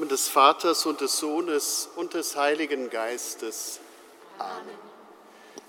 [0.00, 3.80] Namen des Vaters und des Sohnes und des Heiligen Geistes.
[4.38, 4.78] Amen.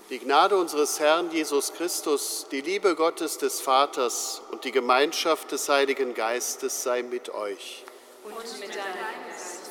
[0.08, 5.68] Die Gnade unseres Herrn Jesus Christus, die Liebe Gottes des Vaters und die Gemeinschaft des
[5.68, 7.84] Heiligen Geistes sei mit euch.
[8.24, 8.94] Und mit deinem
[9.28, 9.70] Geist.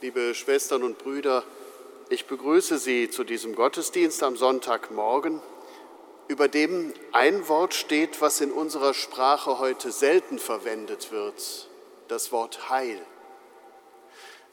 [0.00, 1.44] Liebe Schwestern und Brüder,
[2.08, 5.40] ich begrüße Sie zu diesem Gottesdienst am Sonntagmorgen,
[6.26, 11.68] über dem ein Wort steht, was in unserer Sprache heute selten verwendet wird,
[12.08, 13.00] das Wort Heil.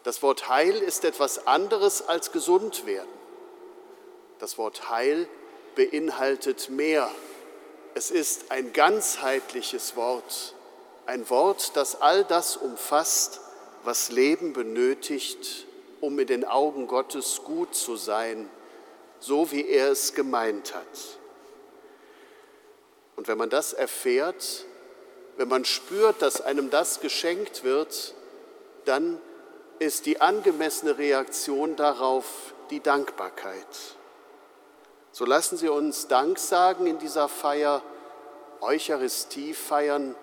[0.03, 3.07] Das Wort Heil ist etwas anderes als gesund werden.
[4.39, 5.27] Das Wort Heil
[5.75, 7.09] beinhaltet mehr.
[7.93, 10.55] Es ist ein ganzheitliches Wort,
[11.05, 13.41] ein Wort, das all das umfasst,
[13.83, 15.67] was Leben benötigt,
[15.99, 18.49] um in den Augen Gottes gut zu sein,
[19.19, 21.19] so wie er es gemeint hat.
[23.15, 24.65] Und wenn man das erfährt,
[25.37, 28.15] wenn man spürt, dass einem das geschenkt wird,
[28.85, 29.21] dann
[29.81, 33.65] ist die angemessene Reaktion darauf die Dankbarkeit.
[35.11, 37.81] So lassen Sie uns Dank sagen in dieser Feier,
[38.61, 40.15] Eucharistie feiern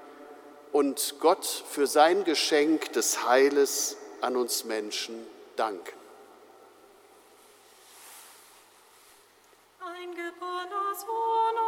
[0.70, 5.98] und Gott für sein Geschenk des Heiles an uns Menschen danken.
[9.81, 11.67] Ein geborener Sohn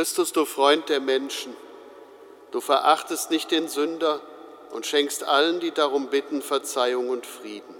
[0.00, 1.54] Christus, du Freund der Menschen,
[2.52, 4.22] du verachtest nicht den Sünder
[4.70, 7.74] und schenkst allen, die darum bitten, Verzeihung und Frieden.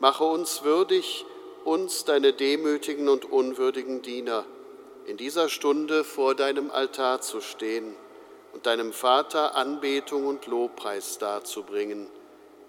[0.00, 1.24] Mache uns würdig,
[1.64, 4.44] uns, deine demütigen und unwürdigen Diener,
[5.06, 7.94] in dieser Stunde vor deinem Altar zu stehen
[8.52, 12.08] und deinem Vater Anbetung und Lobpreis darzubringen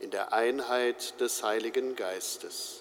[0.02, 2.81] in der Einheit des Heiligen Geistes.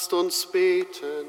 [0.00, 1.26] Lasst uns beten.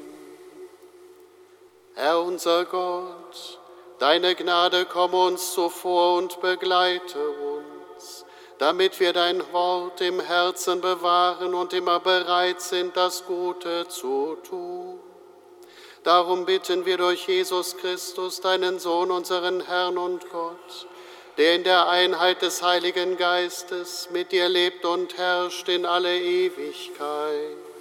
[1.94, 3.60] Herr unser Gott,
[3.98, 8.24] deine Gnade komme uns zuvor und begleite uns,
[8.56, 14.98] damit wir dein Wort im Herzen bewahren und immer bereit sind, das Gute zu tun.
[16.02, 20.86] Darum bitten wir durch Jesus Christus, deinen Sohn, unseren Herrn und Gott,
[21.36, 27.71] der in der Einheit des Heiligen Geistes mit dir lebt und herrscht in alle Ewigkeit.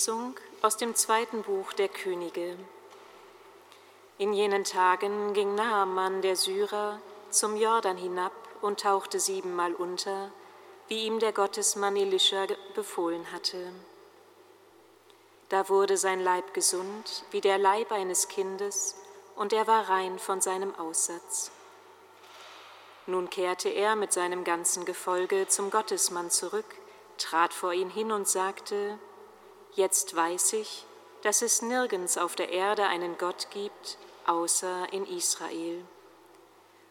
[0.00, 2.56] Lesung aus dem zweiten Buch der Könige.
[4.16, 10.32] In jenen Tagen ging Naaman der Syrer zum Jordan hinab und tauchte siebenmal unter,
[10.88, 13.74] wie ihm der Gottesmann Elisha befohlen hatte.
[15.50, 18.96] Da wurde sein Leib gesund, wie der Leib eines Kindes,
[19.36, 21.50] und er war rein von seinem Aussatz.
[23.04, 26.74] Nun kehrte er mit seinem ganzen Gefolge zum Gottesmann zurück,
[27.18, 28.98] trat vor ihn hin und sagte,
[29.74, 30.84] Jetzt weiß ich,
[31.22, 35.84] dass es nirgends auf der Erde einen Gott gibt, außer in Israel.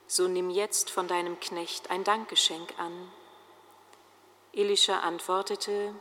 [0.07, 3.11] So nimm jetzt von deinem Knecht ein Dankgeschenk an.
[4.53, 5.93] Elisha antwortete,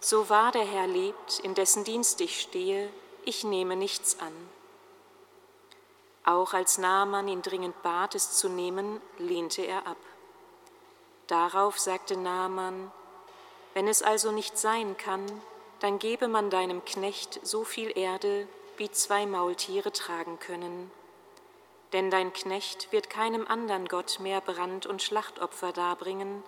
[0.00, 2.90] So wahr der Herr lebt, in dessen Dienst ich stehe,
[3.24, 4.32] ich nehme nichts an.
[6.24, 9.98] Auch als Naaman ihn dringend bat, es zu nehmen, lehnte er ab.
[11.26, 12.90] Darauf sagte Naaman,
[13.74, 15.24] Wenn es also nicht sein kann,
[15.84, 18.48] dann gebe man deinem Knecht so viel Erde,
[18.78, 20.90] wie zwei Maultiere tragen können.
[21.92, 26.42] Denn dein Knecht wird keinem anderen Gott mehr Brand- und Schlachtopfer darbringen,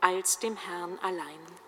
[0.00, 1.67] als dem Herrn allein.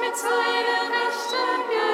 [0.00, 1.93] mit seiner rechten Hand.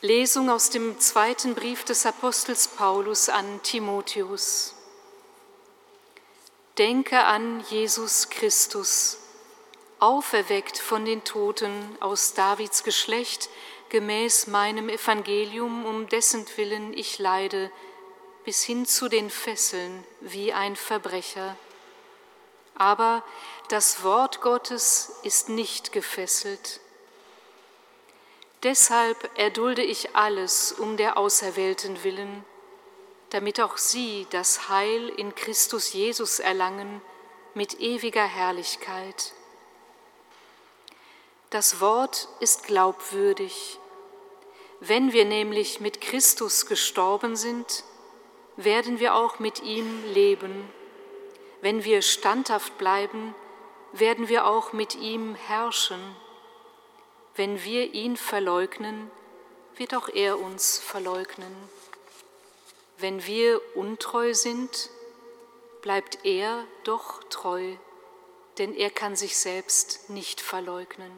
[0.00, 4.76] Lesung aus dem zweiten Brief des Apostels Paulus an Timotheus.
[6.78, 9.18] Denke an Jesus Christus,
[9.98, 13.50] auferweckt von den Toten aus Davids Geschlecht,
[13.88, 17.72] gemäß meinem Evangelium, um dessen Willen ich leide,
[18.44, 21.56] bis hin zu den Fesseln wie ein Verbrecher.
[22.76, 23.24] Aber
[23.68, 26.78] das Wort Gottes ist nicht gefesselt.
[28.64, 32.44] Deshalb erdulde ich alles um der Auserwählten willen,
[33.30, 37.00] damit auch sie das Heil in Christus Jesus erlangen
[37.54, 39.32] mit ewiger Herrlichkeit.
[41.50, 43.78] Das Wort ist glaubwürdig.
[44.80, 47.84] Wenn wir nämlich mit Christus gestorben sind,
[48.56, 50.68] werden wir auch mit ihm leben.
[51.60, 53.34] Wenn wir standhaft bleiben,
[53.92, 56.00] werden wir auch mit ihm herrschen.
[57.38, 59.12] Wenn wir ihn verleugnen,
[59.76, 61.54] wird auch er uns verleugnen.
[62.96, 64.90] Wenn wir untreu sind,
[65.80, 67.76] bleibt er doch treu,
[68.58, 71.12] denn er kann sich selbst nicht verleugnen.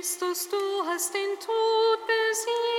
[0.00, 2.69] Christus, du hast den Tod besiegt,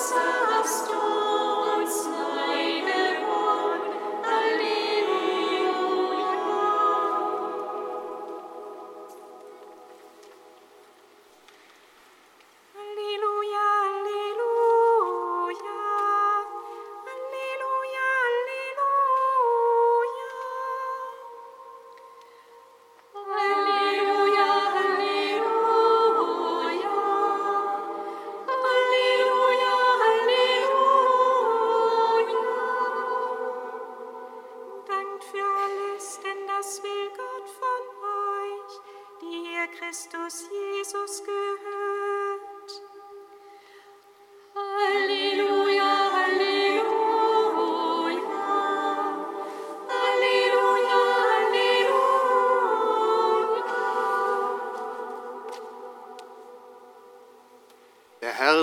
[0.00, 0.39] und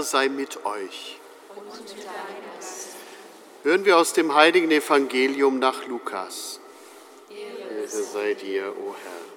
[0.03, 1.19] Sei mit euch.
[3.63, 6.59] Hören wir aus dem heiligen Evangelium nach Lukas.
[7.29, 9.27] Ehre sei dir, o Herr.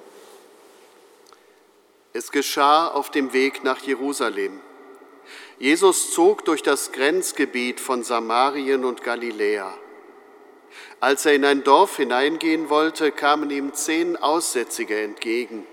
[2.12, 4.60] Es geschah auf dem Weg nach Jerusalem.
[5.58, 9.72] Jesus zog durch das Grenzgebiet von Samarien und Galiläa.
[11.00, 15.66] Als er in ein Dorf hineingehen wollte, kamen ihm zehn Aussätzige entgegen.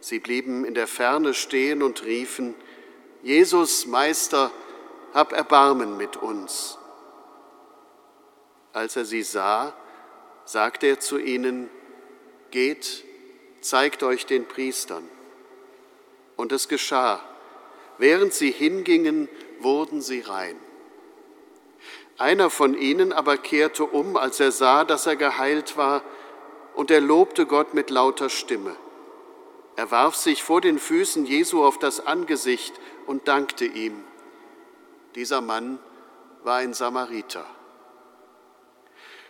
[0.00, 2.54] Sie blieben in der Ferne stehen und riefen,
[3.22, 4.50] Jesus, Meister,
[5.12, 6.78] hab Erbarmen mit uns.
[8.72, 9.74] Als er sie sah,
[10.44, 11.68] sagte er zu ihnen,
[12.50, 13.04] Geht,
[13.60, 15.08] zeigt euch den Priestern.
[16.36, 17.20] Und es geschah.
[17.98, 19.28] Während sie hingingen,
[19.60, 20.56] wurden sie rein.
[22.18, 26.02] Einer von ihnen aber kehrte um, als er sah, dass er geheilt war,
[26.74, 28.74] und er lobte Gott mit lauter Stimme.
[29.76, 32.74] Er warf sich vor den Füßen Jesu auf das Angesicht
[33.06, 34.04] und dankte ihm.
[35.14, 35.78] Dieser Mann
[36.42, 37.44] war ein Samariter.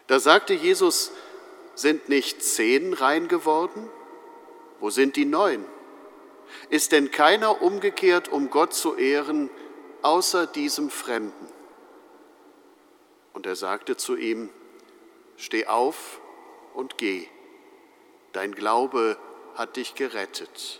[0.07, 1.13] Da sagte Jesus,
[1.75, 3.89] sind nicht zehn rein geworden?
[4.81, 5.65] Wo sind die neun?
[6.69, 9.51] Ist denn keiner umgekehrt, um Gott zu ehren,
[10.03, 11.49] außer diesem Fremden?
[13.33, 14.51] Und er sagte zu ihm,
[15.37, 16.21] Steh auf
[16.75, 17.27] und geh,
[18.33, 19.17] dein Glaube
[19.55, 20.80] hat dich gerettet.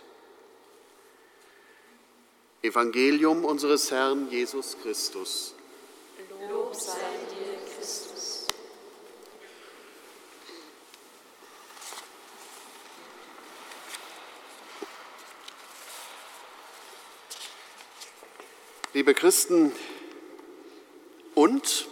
[2.63, 5.55] Evangelium unseres Herrn Jesus Christus.
[6.47, 6.91] Lob sei
[7.31, 8.45] dir, Christus.
[18.93, 19.73] Liebe Christen,
[21.33, 21.87] und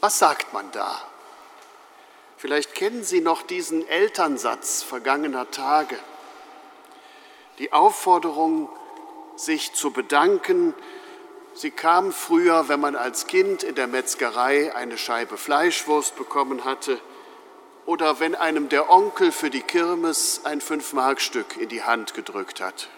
[0.00, 1.00] was sagt man da?
[2.36, 5.98] Vielleicht kennen Sie noch diesen Elternsatz vergangener Tage.
[7.58, 8.68] Die Aufforderung,
[9.36, 10.74] sich zu bedanken.
[11.54, 17.00] Sie kam früher, wenn man als Kind in der Metzgerei eine Scheibe Fleischwurst bekommen hatte
[17.86, 22.88] oder wenn einem der Onkel für die Kirmes ein Fünf-Mark-Stück in die Hand gedrückt hat.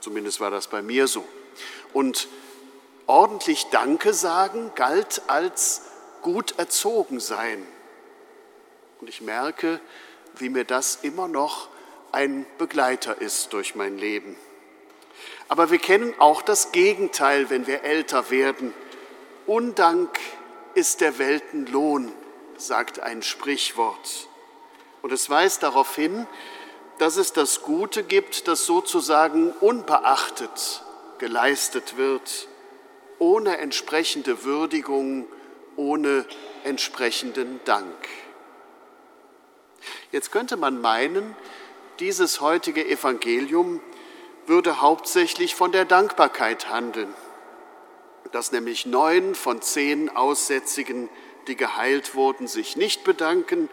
[0.00, 1.24] Zumindest war das bei mir so.
[1.92, 2.28] Und
[3.06, 5.82] ordentlich Danke sagen galt als
[6.22, 7.66] gut erzogen sein.
[9.00, 9.80] Und ich merke,
[10.36, 11.68] wie mir das immer noch
[12.12, 14.36] ein Begleiter ist durch mein Leben.
[15.50, 18.72] Aber wir kennen auch das Gegenteil, wenn wir älter werden.
[19.48, 20.16] Undank
[20.74, 22.12] ist der Weltenlohn,
[22.56, 24.28] sagt ein Sprichwort.
[25.02, 26.28] Und es weist darauf hin,
[26.98, 30.84] dass es das Gute gibt, das sozusagen unbeachtet
[31.18, 32.46] geleistet wird,
[33.18, 35.26] ohne entsprechende Würdigung,
[35.74, 36.26] ohne
[36.62, 38.08] entsprechenden Dank.
[40.12, 41.34] Jetzt könnte man meinen,
[41.98, 43.80] dieses heutige Evangelium
[44.50, 47.14] würde hauptsächlich von der Dankbarkeit handeln,
[48.32, 51.08] dass nämlich neun von zehn Aussätzigen,
[51.46, 53.70] die geheilt wurden, sich nicht bedanken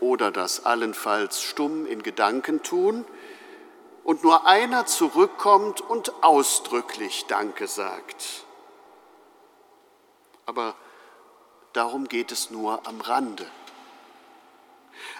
[0.00, 3.04] oder das allenfalls stumm in Gedanken tun
[4.02, 8.44] und nur einer zurückkommt und ausdrücklich Danke sagt.
[10.46, 10.74] Aber
[11.74, 13.46] darum geht es nur am Rande.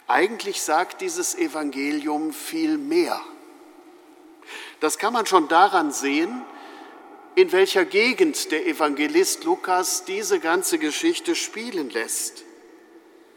[0.08, 3.20] Eigentlich sagt dieses Evangelium viel mehr.
[4.80, 6.44] Das kann man schon daran sehen,
[7.34, 12.44] in welcher Gegend der Evangelist Lukas diese ganze Geschichte spielen lässt.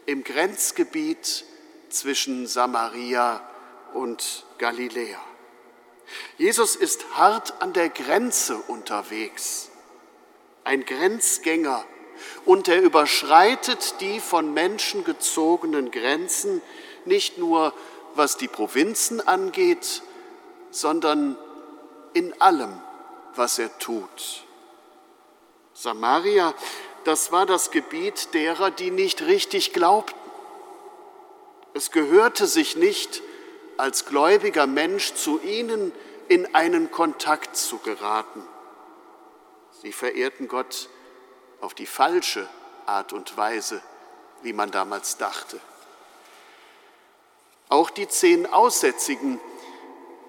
[0.06, 1.44] Im Grenzgebiet
[1.88, 3.40] zwischen Samaria
[3.94, 5.20] und Galiläa.
[6.38, 9.70] Jesus ist hart an der Grenze unterwegs,
[10.64, 11.84] ein Grenzgänger,
[12.44, 16.62] und er überschreitet die von Menschen gezogenen Grenzen
[17.04, 17.74] nicht nur
[18.14, 20.02] was die Provinzen angeht,
[20.72, 21.36] sondern
[22.14, 22.72] in allem,
[23.36, 24.42] was er tut.
[25.74, 26.52] Samaria,
[27.04, 30.18] das war das Gebiet derer, die nicht richtig glaubten.
[31.74, 33.22] Es gehörte sich nicht,
[33.76, 35.92] als gläubiger Mensch zu ihnen
[36.28, 38.46] in einen Kontakt zu geraten.
[39.80, 40.88] Sie verehrten Gott
[41.60, 42.48] auf die falsche
[42.86, 43.82] Art und Weise,
[44.42, 45.58] wie man damals dachte.
[47.68, 49.40] Auch die zehn Aussätzigen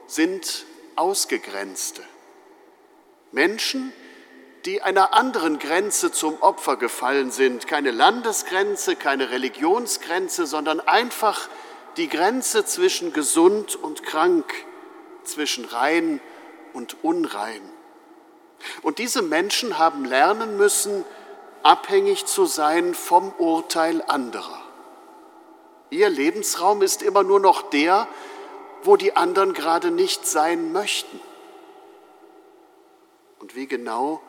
[0.08, 2.04] sind Ausgegrenzte.
[3.32, 3.94] Menschen,
[4.66, 7.68] die einer anderen Grenze zum Opfer gefallen sind.
[7.68, 11.50] Keine Landesgrenze, keine Religionsgrenze, sondern einfach
[11.98, 14.54] die Grenze zwischen gesund und krank,
[15.24, 16.22] zwischen rein
[16.74, 17.62] und unrein.
[18.82, 21.04] Und diese Menschen haben lernen müssen,
[21.64, 24.62] abhängig zu sein vom Urteil anderer.
[25.90, 28.08] Ihr Lebensraum ist immer nur noch der,
[28.84, 31.20] wo die anderen gerade nicht sein möchten.
[33.40, 34.22] Und wie genau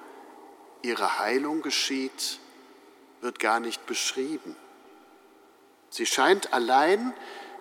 [0.83, 2.39] ihre Heilung geschieht,
[3.21, 4.57] wird gar nicht beschrieben.
[5.89, 7.15] Sie scheint allein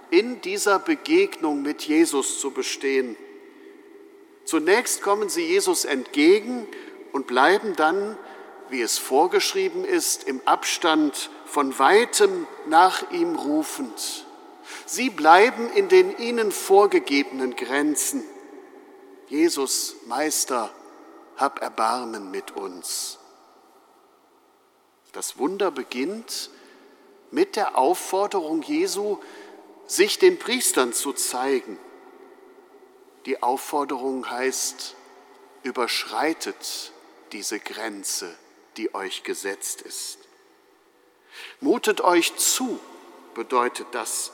[0.10, 3.16] in dieser Begegnung mit Jesus zu bestehen.
[4.46, 6.68] Zunächst kommen sie Jesus entgegen
[7.14, 8.18] und bleiben dann,
[8.70, 14.26] wie es vorgeschrieben ist, im Abstand von weitem nach ihm rufend.
[14.86, 18.24] Sie bleiben in den ihnen vorgegebenen Grenzen.
[19.28, 20.72] Jesus, Meister,
[21.38, 23.20] hab Erbarmen mit uns.
[25.12, 26.50] Das Wunder beginnt
[27.32, 29.18] mit der Aufforderung Jesu,
[29.88, 31.78] sich den Priestern zu zeigen.
[33.26, 34.96] Die Aufforderung heißt,
[35.64, 36.92] überschreitet
[37.32, 38.36] diese Grenze,
[38.78, 40.20] die euch gesetzt ist.
[41.60, 42.80] Mutet euch zu,
[43.34, 44.32] bedeutet das.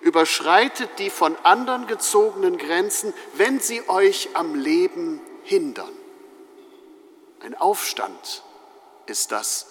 [0.00, 5.92] Überschreitet die von anderen gezogenen Grenzen, wenn sie euch am Leben hindern.
[7.40, 8.42] Ein Aufstand
[9.06, 9.66] ist das,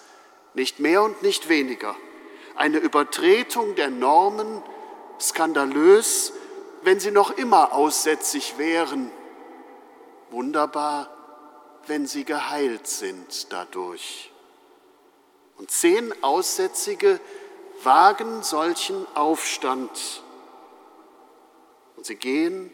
[0.54, 1.96] nicht mehr und nicht weniger.
[2.54, 4.62] Eine Übertretung der Normen,
[5.18, 6.32] skandalös,
[6.82, 9.10] wenn sie noch immer aussätzig wären.
[10.30, 11.08] Wunderbar,
[11.86, 14.30] wenn sie geheilt sind dadurch.
[15.56, 17.20] Und zehn Aussätzige
[17.84, 20.22] wagen solchen Aufstand.
[21.96, 22.70] Und sie gehen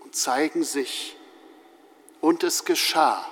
[0.00, 1.16] und zeigen sich.
[2.20, 3.24] Und es geschah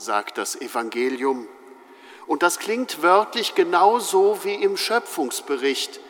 [0.00, 1.46] sagt das Evangelium.
[2.26, 6.00] Und das klingt wörtlich genauso wie im Schöpfungsbericht.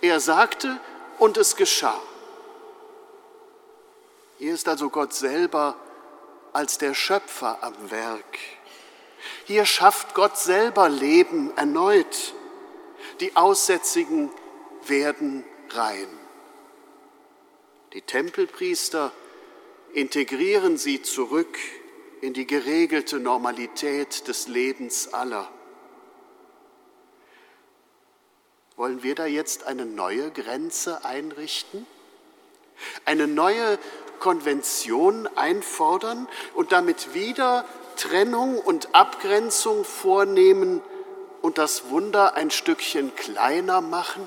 [0.00, 0.78] Er sagte
[1.18, 1.98] und es geschah.
[4.38, 5.76] Hier ist also Gott selber
[6.52, 8.38] als der Schöpfer am Werk.
[9.44, 12.33] Hier schafft Gott selber Leben erneut.
[13.20, 14.30] Die Aussätzigen
[14.86, 16.08] werden rein.
[17.92, 19.12] Die Tempelpriester
[19.92, 21.56] integrieren sie zurück
[22.20, 25.48] in die geregelte Normalität des Lebens aller.
[28.76, 31.86] Wollen wir da jetzt eine neue Grenze einrichten?
[33.04, 33.78] Eine neue
[34.18, 37.64] Konvention einfordern und damit wieder
[37.96, 40.82] Trennung und Abgrenzung vornehmen
[41.44, 44.26] und das Wunder ein Stückchen kleiner machen?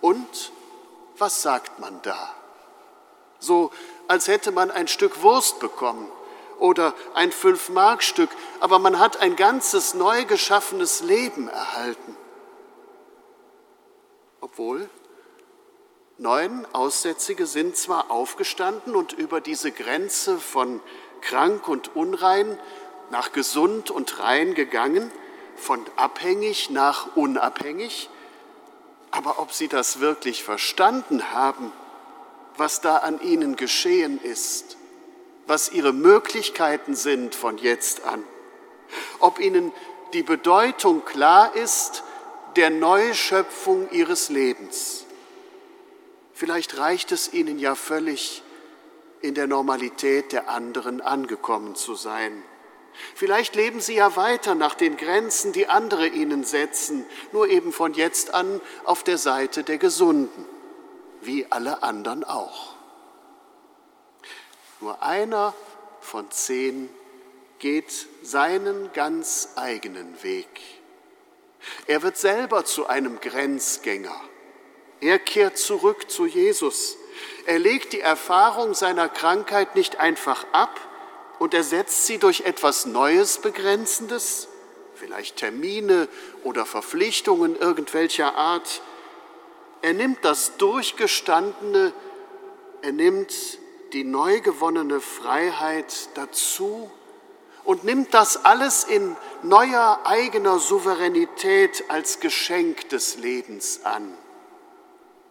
[0.00, 0.50] Und
[1.16, 2.34] was sagt man da?
[3.38, 3.70] So,
[4.08, 6.10] als hätte man ein Stück Wurst bekommen
[6.58, 12.16] oder ein Fünf-Mark-Stück, aber man hat ein ganzes neu geschaffenes Leben erhalten.
[14.40, 14.90] Obwohl,
[16.16, 20.80] neun Aussätzige sind zwar aufgestanden und über diese Grenze von
[21.20, 22.58] krank und unrein
[23.10, 25.12] nach gesund und rein gegangen,
[25.58, 28.08] von abhängig nach unabhängig,
[29.10, 31.72] aber ob sie das wirklich verstanden haben,
[32.56, 34.76] was da an ihnen geschehen ist,
[35.46, 38.22] was ihre Möglichkeiten sind von jetzt an,
[39.20, 39.72] ob ihnen
[40.12, 42.02] die Bedeutung klar ist
[42.56, 45.04] der Neuschöpfung ihres Lebens.
[46.32, 48.42] Vielleicht reicht es ihnen ja völlig,
[49.20, 52.42] in der Normalität der anderen angekommen zu sein.
[53.14, 57.94] Vielleicht leben sie ja weiter nach den Grenzen, die andere ihnen setzen, nur eben von
[57.94, 60.46] jetzt an auf der Seite der Gesunden,
[61.20, 62.74] wie alle anderen auch.
[64.80, 65.54] Nur einer
[66.00, 66.88] von zehn
[67.58, 70.48] geht seinen ganz eigenen Weg.
[71.86, 74.14] Er wird selber zu einem Grenzgänger.
[75.00, 76.96] Er kehrt zurück zu Jesus.
[77.46, 80.78] Er legt die Erfahrung seiner Krankheit nicht einfach ab
[81.38, 84.48] und ersetzt sie durch etwas Neues, Begrenzendes,
[84.94, 86.08] vielleicht Termine
[86.42, 88.82] oder Verpflichtungen irgendwelcher Art.
[89.82, 91.92] Er nimmt das Durchgestandene,
[92.82, 93.32] er nimmt
[93.92, 96.90] die neu gewonnene Freiheit dazu
[97.64, 104.16] und nimmt das alles in neuer eigener Souveränität als Geschenk des Lebens an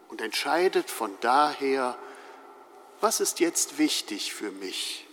[0.10, 1.98] und entscheidet von daher,
[3.02, 5.07] was ist jetzt wichtig für mich.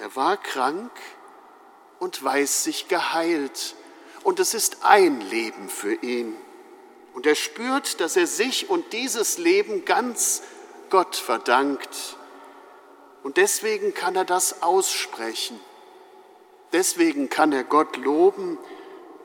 [0.00, 0.92] Er war krank
[1.98, 3.74] und weiß sich geheilt
[4.22, 6.36] und es ist ein Leben für ihn.
[7.14, 10.42] Und er spürt, dass er sich und dieses Leben ganz
[10.90, 12.16] Gott verdankt.
[13.24, 15.58] Und deswegen kann er das aussprechen.
[16.72, 18.58] Deswegen kann er Gott loben.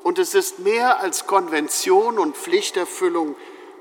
[0.01, 3.35] Und es ist mehr als Konvention und Pflichterfüllung.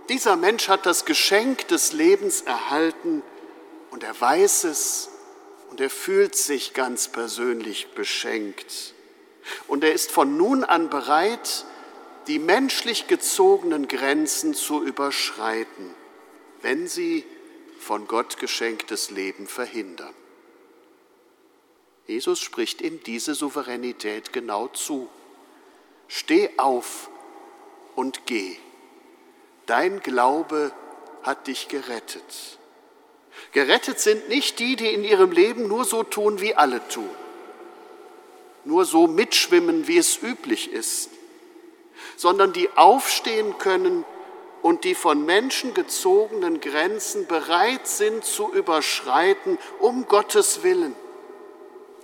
[0.09, 3.23] Dieser Mensch hat das Geschenk des Lebens erhalten
[3.91, 5.12] und er weiß es
[5.73, 8.93] und er fühlt sich ganz persönlich beschenkt.
[9.69, 11.65] Und er ist von nun an bereit,
[12.27, 15.95] die menschlich gezogenen Grenzen zu überschreiten,
[16.61, 17.25] wenn sie
[17.79, 20.13] von Gott geschenktes Leben verhindern.
[22.07, 25.09] Jesus spricht ihm diese Souveränität genau zu.
[26.07, 27.09] Steh auf
[27.97, 28.59] und geh.
[29.65, 30.71] Dein Glaube
[31.23, 32.59] hat dich gerettet.
[33.53, 37.09] Gerettet sind nicht die, die in ihrem Leben nur so tun, wie alle tun,
[38.65, 41.11] nur so mitschwimmen, wie es üblich ist,
[42.17, 44.05] sondern die aufstehen können
[44.63, 50.95] und die von Menschen gezogenen Grenzen bereit sind zu überschreiten, um Gottes Willen,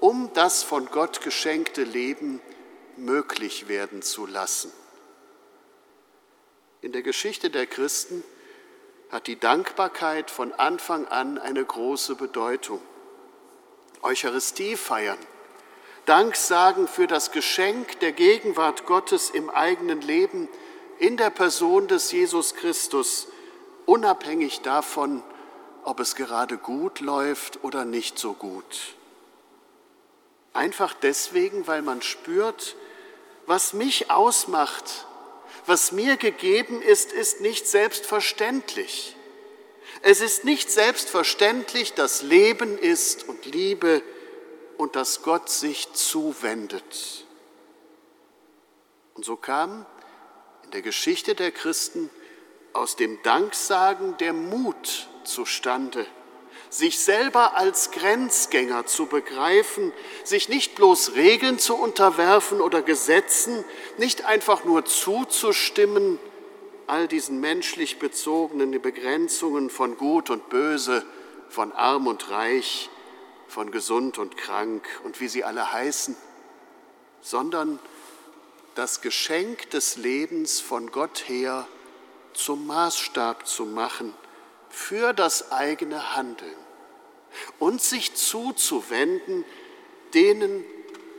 [0.01, 2.41] um das von Gott geschenkte Leben
[2.97, 4.73] möglich werden zu lassen.
[6.81, 8.23] In der Geschichte der Christen
[9.11, 12.81] hat die Dankbarkeit von Anfang an eine große Bedeutung.
[14.03, 15.19] Eucharistie feiern,
[16.05, 20.49] Dank sagen für das Geschenk der Gegenwart Gottes im eigenen Leben,
[20.99, 23.29] in der Person des Jesus Christus,
[23.85, 25.23] unabhängig davon,
[25.85, 28.95] ob es gerade gut läuft oder nicht so gut.
[30.53, 32.75] Einfach deswegen, weil man spürt,
[33.47, 35.07] was mich ausmacht,
[35.69, 39.15] was mir gegeben ist, ist nicht selbstverständlich.
[40.03, 44.03] Es ist nicht selbstverständlich, dass Leben ist und Liebe
[44.77, 47.27] und dass Gott sich zuwendet.
[49.15, 49.85] Und so kam
[50.65, 52.09] in der Geschichte der Christen
[52.73, 56.07] aus dem Danksagen der Mut zustande,
[56.71, 59.93] sich selber als Grenzgänger zu begreifen,
[60.25, 63.65] sich nicht bloß Regeln zu unterwerfen oder Gesetzen,
[63.97, 66.19] nicht einfach nur zuzustimmen,
[66.87, 71.05] all diesen menschlich bezogenen Begrenzungen von Gut und Böse,
[71.49, 72.91] von Arm und Reich,
[73.47, 76.17] von Gesund und Krank und wie sie alle heißen,
[77.21, 77.79] sondern
[78.75, 81.67] das Geschenk des Lebens von Gott her
[82.35, 84.15] zum Maßstab zu machen
[84.71, 86.57] für das eigene Handeln
[87.59, 89.45] und sich zuzuwenden
[90.15, 90.65] denen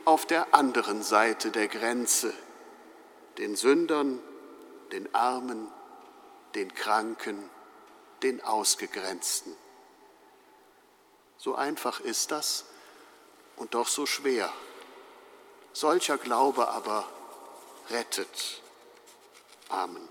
[0.05, 2.33] auf der anderen Seite der Grenze,
[3.37, 4.19] den Sündern,
[4.91, 5.67] den Armen,
[6.55, 7.49] den Kranken,
[8.23, 9.55] den Ausgegrenzten.
[11.37, 12.65] So einfach ist das
[13.55, 14.51] und doch so schwer.
[15.73, 17.07] Solcher Glaube aber
[17.89, 18.61] rettet.
[19.69, 20.09] Amen.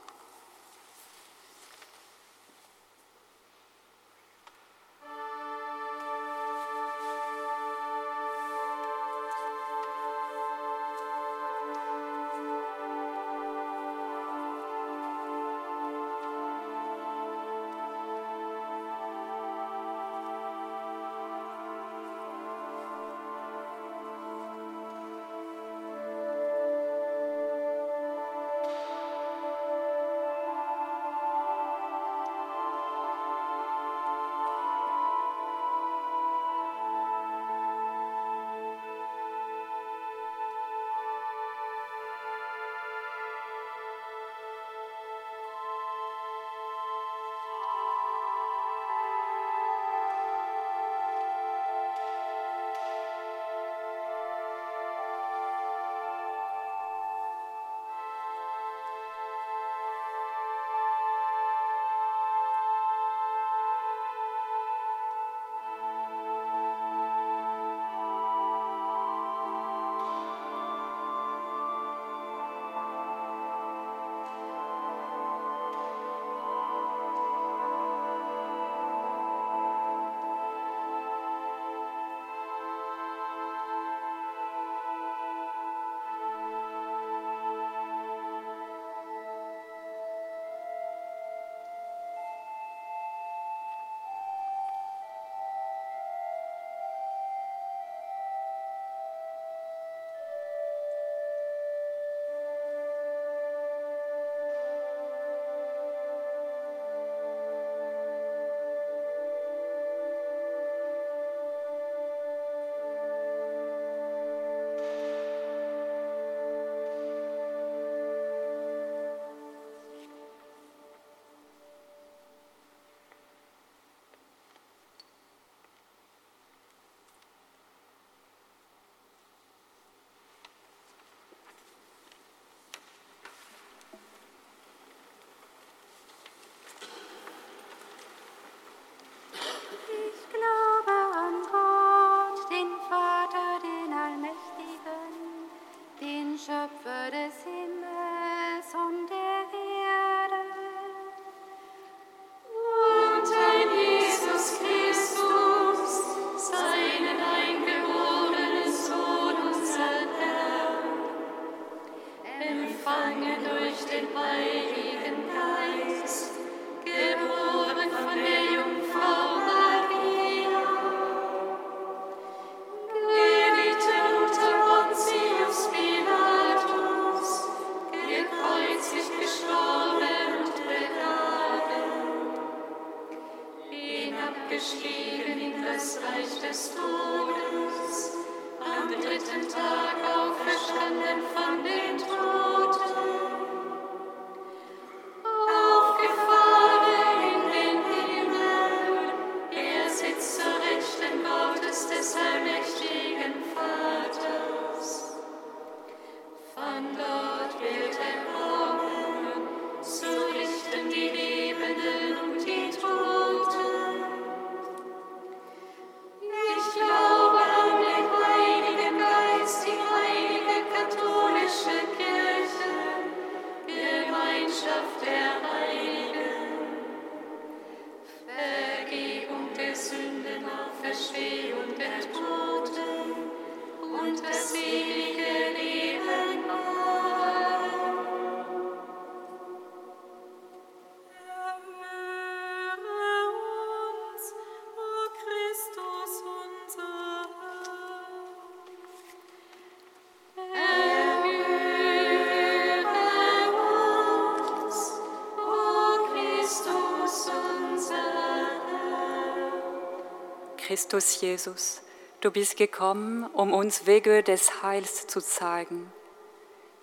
[260.79, 261.83] Christus Jesus,
[262.21, 265.93] du bist gekommen, um uns Wege des Heils zu zeigen.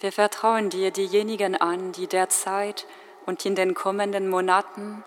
[0.01, 2.87] Wir vertrauen dir diejenigen an, die derzeit
[3.25, 5.01] und in den kommenden Monaten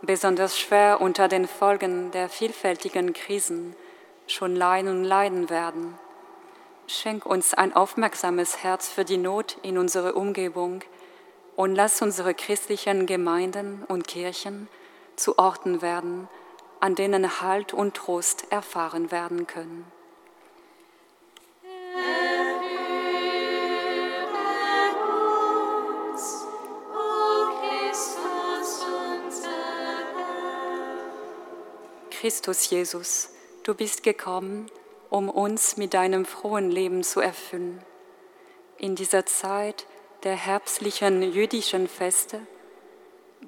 [0.00, 3.76] besonders schwer unter den Folgen der vielfältigen Krisen
[4.26, 5.98] schon leiden und leiden werden.
[6.86, 10.80] Schenk uns ein aufmerksames Herz für die Not in unserer Umgebung
[11.56, 14.66] und lass unsere christlichen Gemeinden und Kirchen
[15.14, 16.26] zu Orten werden,
[16.80, 19.84] an denen Halt und Trost erfahren werden können.
[32.20, 33.30] Christus Jesus,
[33.62, 34.70] du bist gekommen,
[35.08, 37.82] um uns mit deinem frohen Leben zu erfüllen.
[38.76, 39.86] In dieser Zeit
[40.22, 42.40] der herbstlichen jüdischen Feste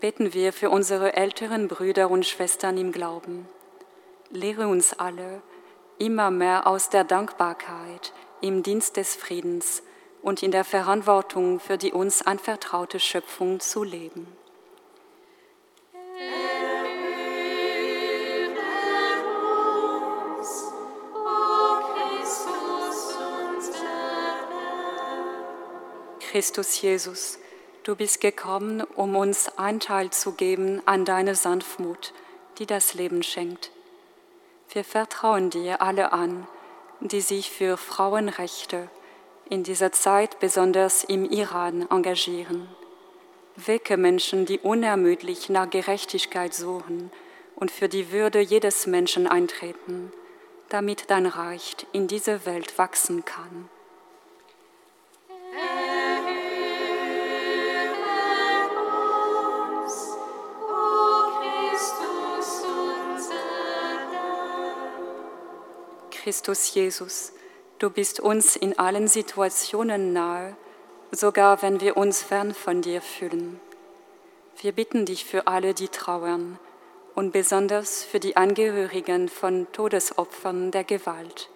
[0.02, 3.48] beten wir für unsere älteren Brüder und Schwestern im Glauben.
[4.30, 5.42] Lehre uns alle,
[5.96, 9.84] immer mehr aus der Dankbarkeit im Dienst des Friedens
[10.20, 14.26] und in der Verantwortung für die uns anvertraute Schöpfung zu leben.
[26.32, 27.38] Christus Jesus,
[27.84, 32.12] du bist gekommen, um uns Anteil zu geben an deine Sanftmut,
[32.58, 33.70] die das Leben schenkt.
[34.70, 36.46] Wir vertrauen dir alle an,
[37.00, 38.88] die sich für Frauenrechte
[39.48, 42.68] in dieser Zeit besonders im Iran engagieren.
[43.56, 47.10] Wecke Menschen, die unermüdlich nach Gerechtigkeit suchen
[47.56, 50.10] und für die Würde jedes Menschen eintreten,
[50.70, 53.68] damit dein Reich in dieser Welt wachsen kann.
[66.22, 67.32] Christus Jesus,
[67.80, 70.56] du bist uns in allen Situationen nahe,
[71.10, 73.58] sogar wenn wir uns fern von dir fühlen.
[74.60, 76.60] Wir bitten dich für alle, die trauern
[77.16, 81.50] und besonders für die Angehörigen von Todesopfern der Gewalt.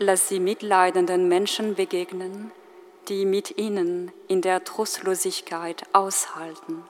[0.00, 2.50] Lass sie mitleidenden Menschen begegnen,
[3.06, 6.82] die mit ihnen in der Trostlosigkeit aushalten.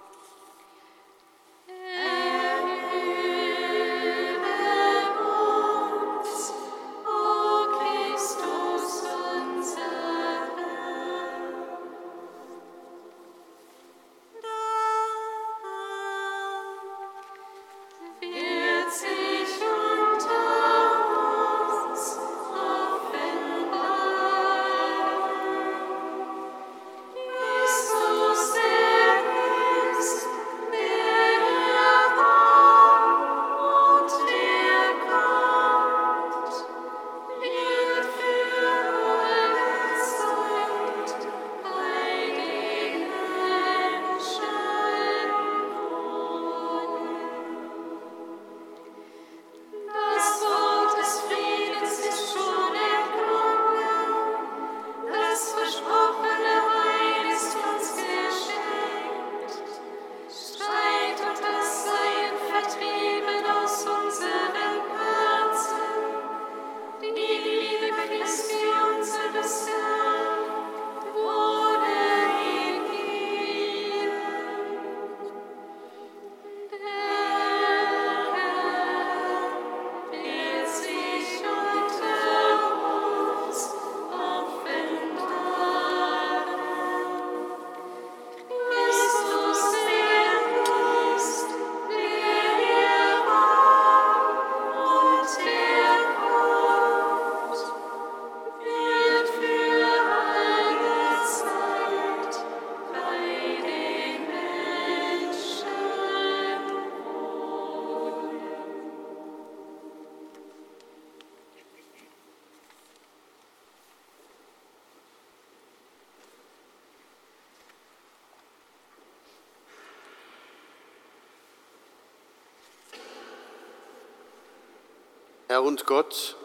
[125.57, 126.36] Herr und Gott,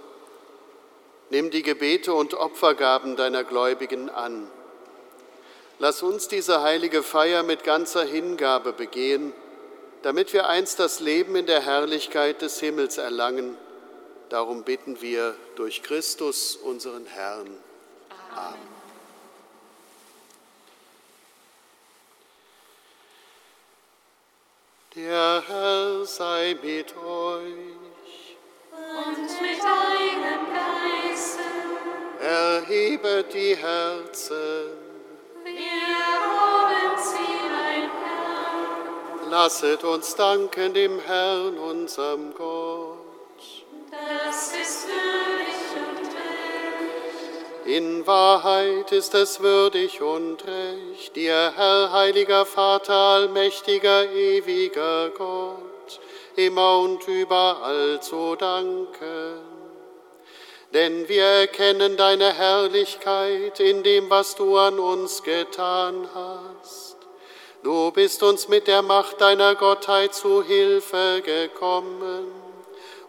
[1.32, 4.50] nimm die Gebete und Opfergaben deiner Gläubigen an.
[5.80, 9.34] Lass uns diese heilige Feier mit ganzer Hingabe begehen,
[10.02, 13.58] damit wir einst das Leben in der Herrlichkeit des Himmels erlangen.
[14.30, 17.50] Darum bitten wir durch Christus, unseren Herrn.
[32.82, 34.72] Erhebet die Herzen.
[35.44, 35.54] Wir
[36.24, 39.30] loben sie, mein Herr.
[39.30, 42.98] Lasset uns danken dem Herrn, unserem Gott.
[43.92, 47.68] Das ist würdig und recht.
[47.68, 56.00] In Wahrheit ist es würdig und recht, dir, Herr, heiliger Vater, allmächtiger, ewiger Gott,
[56.36, 59.51] immer und überall zu danken.
[60.74, 66.96] Denn wir erkennen deine Herrlichkeit in dem, was du an uns getan hast.
[67.64, 72.26] Du bist uns mit der Macht deiner Gottheit zu Hilfe gekommen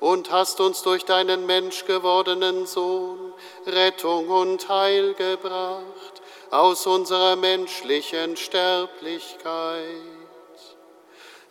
[0.01, 3.33] und hast uns durch deinen menschgewordenen Sohn
[3.67, 10.12] Rettung und Heil gebracht aus unserer menschlichen Sterblichkeit.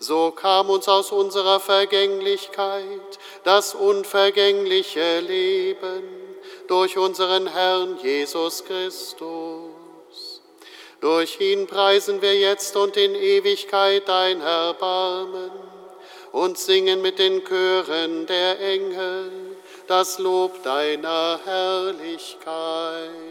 [0.02, 6.02] So kam uns aus unserer Vergänglichkeit das unvergängliche Leben
[6.68, 10.41] durch unseren Herrn Jesus Christus.
[11.02, 15.52] Durch ihn preisen wir jetzt und in Ewigkeit dein Erbarmen
[16.32, 19.32] und singen mit den Chören der Engel
[19.86, 23.31] das Lob deiner Herrlichkeit.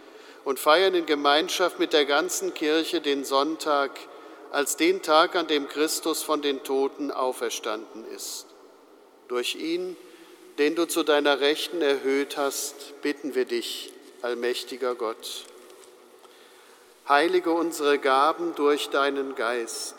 [0.43, 3.91] und feiern in Gemeinschaft mit der ganzen Kirche den Sonntag
[4.51, 8.47] als den Tag, an dem Christus von den Toten auferstanden ist.
[9.27, 9.95] Durch ihn,
[10.57, 15.45] den du zu deiner Rechten erhöht hast, bitten wir dich, allmächtiger Gott.
[17.07, 19.95] Heilige unsere Gaben durch deinen Geist,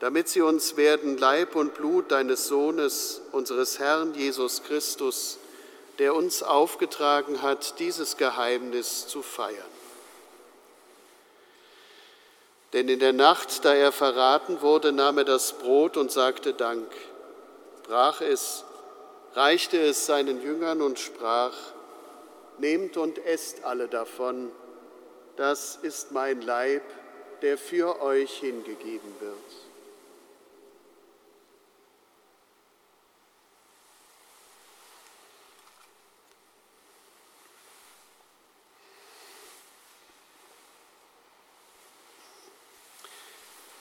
[0.00, 5.38] damit sie uns werden Leib und Blut deines Sohnes, unseres Herrn Jesus Christus,
[5.98, 9.74] der uns aufgetragen hat, dieses Geheimnis zu feiern.
[12.72, 16.90] Denn in der Nacht, da er verraten wurde, nahm er das Brot und sagte Dank,
[17.84, 18.64] brach es,
[19.34, 21.54] reichte es seinen Jüngern und sprach,
[22.58, 24.50] Nehmt und esst alle davon,
[25.36, 26.82] das ist mein Leib,
[27.42, 29.63] der für euch hingegeben wird.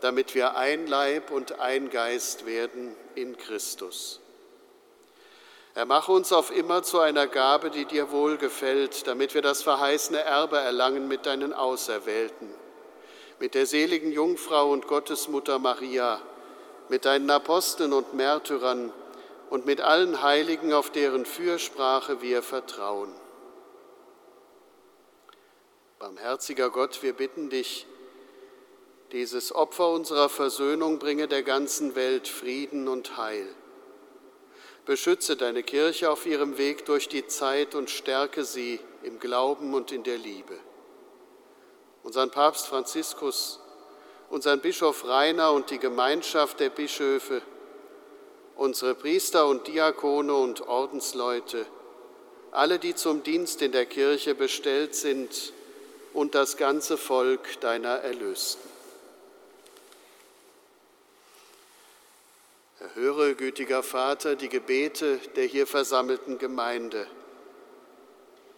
[0.00, 4.20] damit wir ein Leib und ein Geist werden in Christus.
[5.74, 10.20] Er mache uns auf immer zu einer Gabe, die dir wohlgefällt, damit wir das verheißene
[10.20, 12.48] Erbe erlangen mit deinen Auserwählten,
[13.38, 16.20] mit der seligen Jungfrau und Gottesmutter Maria,
[16.88, 18.92] mit deinen Aposteln und Märtyrern
[19.48, 23.14] und mit allen Heiligen, auf deren Fürsprache wir vertrauen.
[26.00, 27.86] Barmherziger Gott, wir bitten dich,
[29.12, 33.46] dieses Opfer unserer Versöhnung bringe der ganzen Welt Frieden und Heil.
[34.86, 39.92] Beschütze deine Kirche auf ihrem Weg durch die Zeit und stärke sie im Glauben und
[39.92, 40.56] in der Liebe.
[42.02, 43.60] Unseren Papst Franziskus,
[44.30, 47.42] unseren Bischof Rainer und die Gemeinschaft der Bischöfe,
[48.56, 51.66] unsere Priester und Diakone und Ordensleute,
[52.52, 55.52] alle, die zum Dienst in der Kirche bestellt sind
[56.14, 58.69] und das ganze Volk deiner Erlösten.
[62.80, 67.06] Erhöre, gütiger Vater, die Gebete der hier versammelten Gemeinde.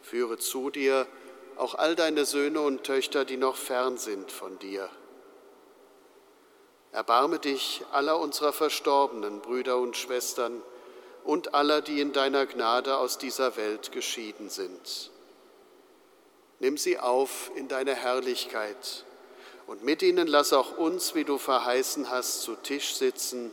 [0.01, 1.09] Führe zu dir
[1.57, 4.89] auch all deine Söhne und Töchter, die noch fern sind von dir.
[6.93, 10.63] Erbarme dich aller unserer verstorbenen Brüder und Schwestern
[11.25, 15.11] und aller, die in deiner Gnade aus dieser Welt geschieden sind.
[16.61, 19.05] Nimm sie auf in deine Herrlichkeit
[19.67, 23.53] und mit ihnen lass auch uns, wie du verheißen hast, zu Tisch sitzen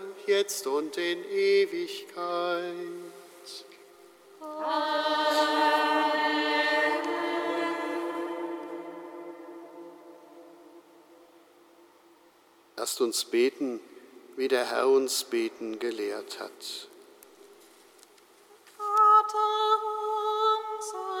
[0.31, 2.75] jetzt und in Ewigkeit.
[12.77, 13.81] Lasst uns beten,
[14.37, 16.87] wie der Herr uns beten gelehrt hat.
[18.77, 19.81] Vater
[20.77, 21.20] unser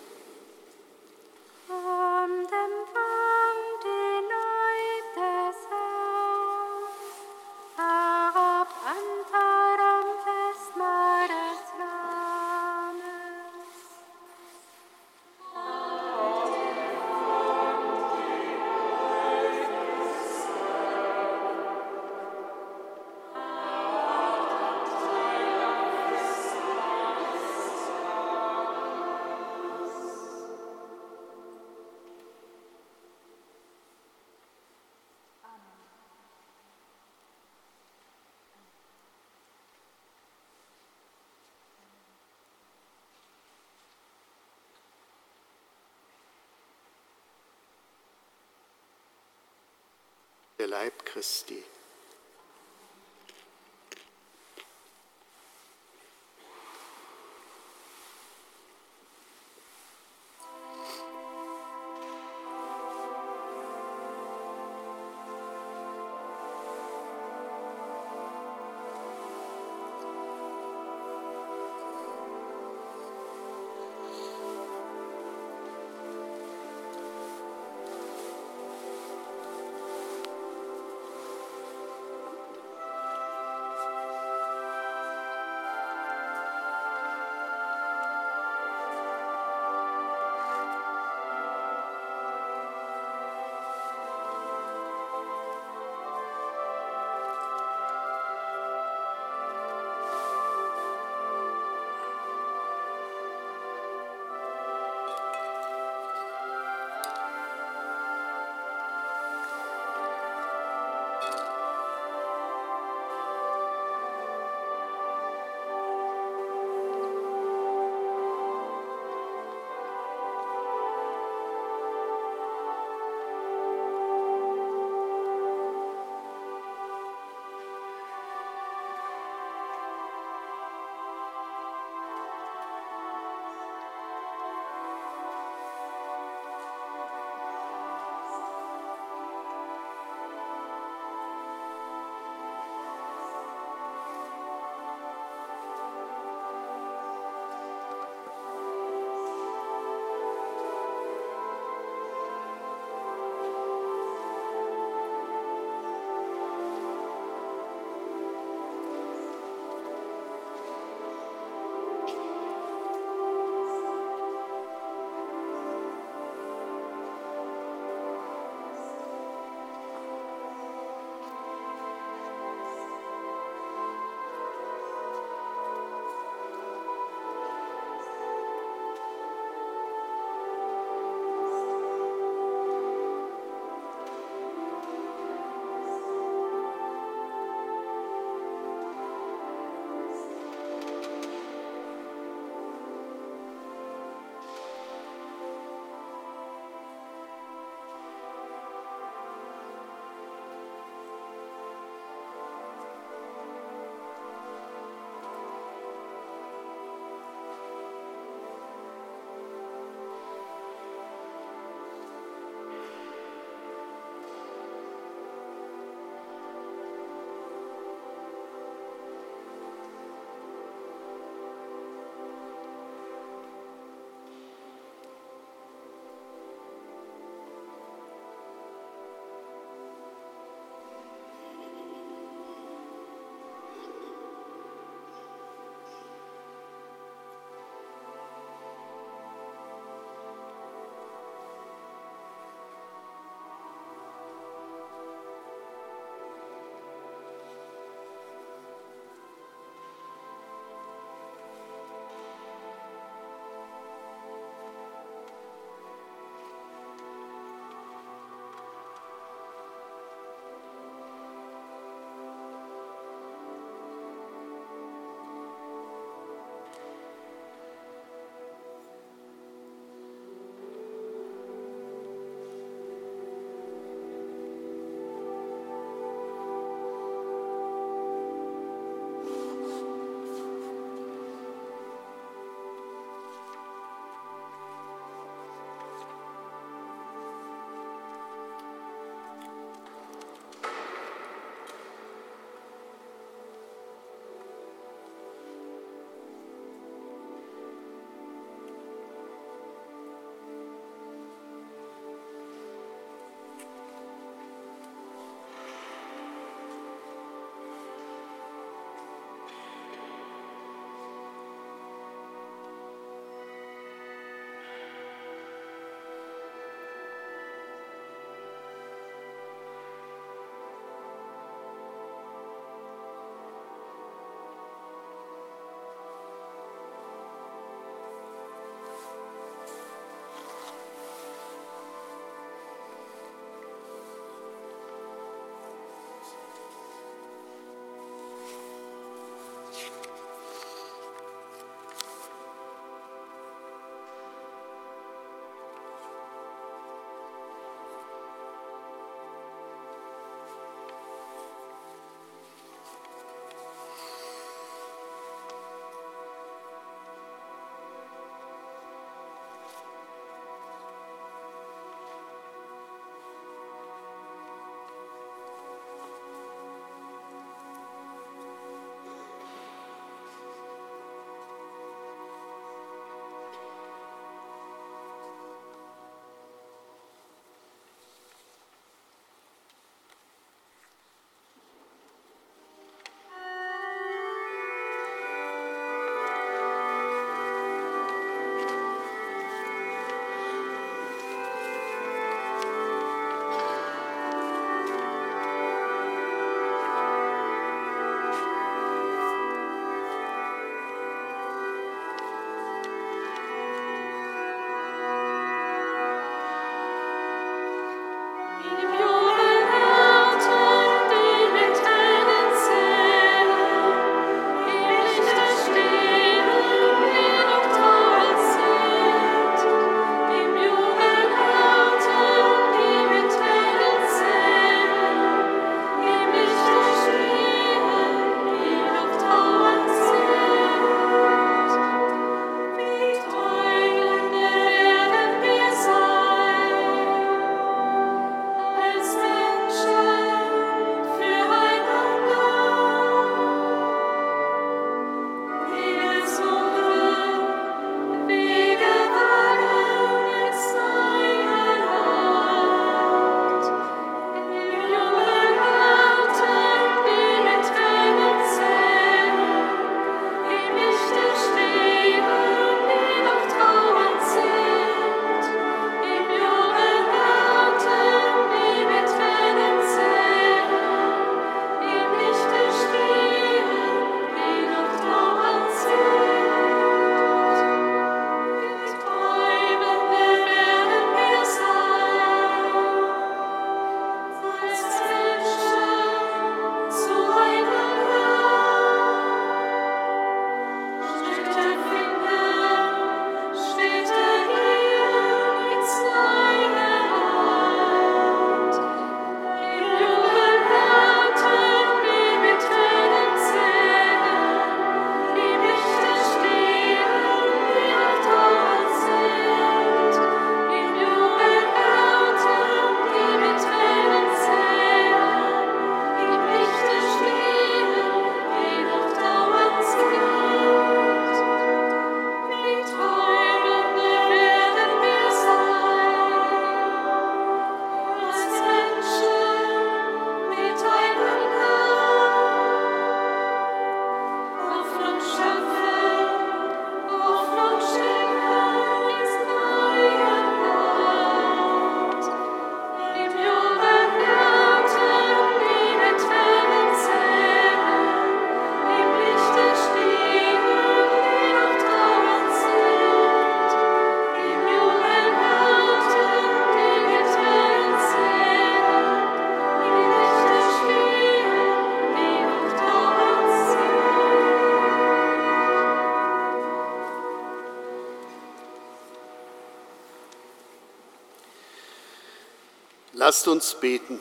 [573.31, 574.19] Lasst uns beten.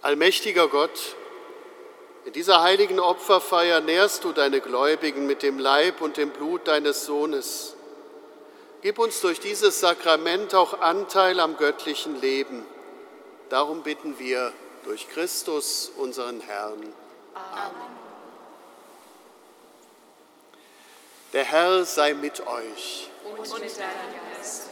[0.00, 1.14] Allmächtiger Gott,
[2.24, 7.04] in dieser heiligen Opferfeier nährst du deine Gläubigen mit dem Leib und dem Blut deines
[7.04, 7.76] Sohnes.
[8.80, 12.64] Gib uns durch dieses Sakrament auch Anteil am göttlichen Leben.
[13.50, 16.94] Darum bitten wir durch Christus, unseren Herrn.
[17.34, 17.98] Amen.
[21.34, 23.10] Der Herr sei mit euch.
[23.22, 24.69] Und mit deinem Geist.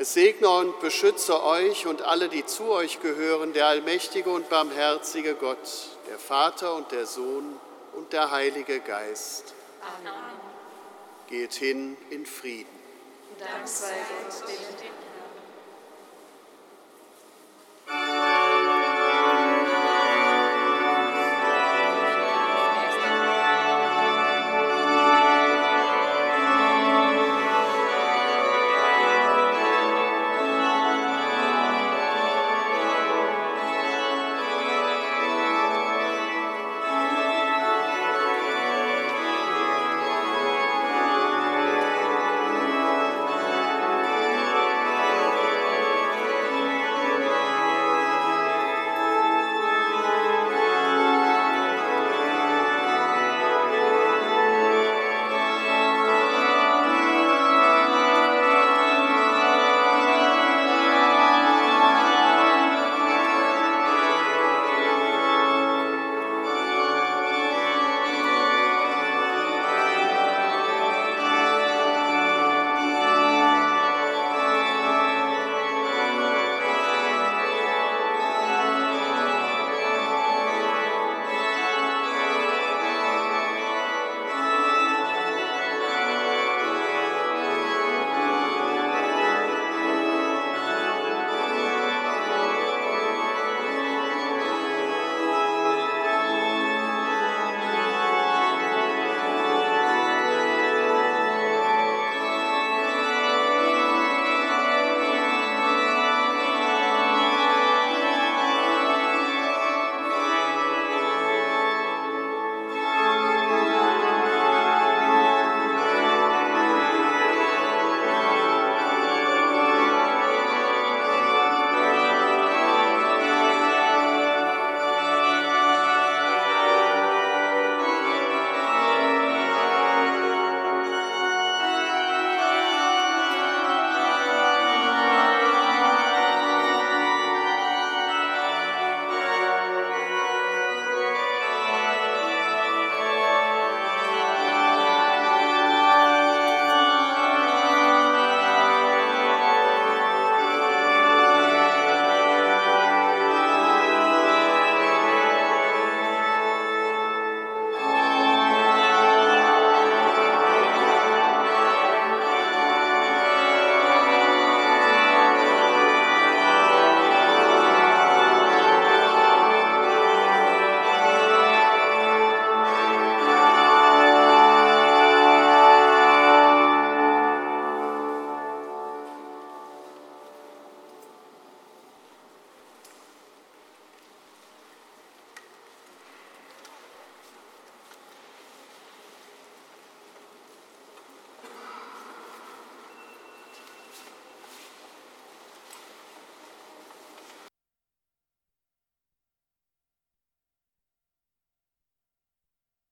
[0.00, 5.34] Es segne und beschütze euch und alle, die zu euch gehören, der allmächtige und barmherzige
[5.34, 7.58] Gott, der Vater und der Sohn
[7.96, 9.54] und der Heilige Geist.
[9.82, 10.14] Amen.
[11.26, 12.70] Geht hin in Frieden.
[13.40, 14.88] Dank sei Gott,